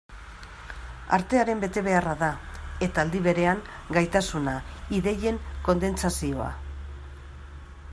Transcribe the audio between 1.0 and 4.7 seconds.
Artearen betebeharra da, eta aldi berean gaitasuna,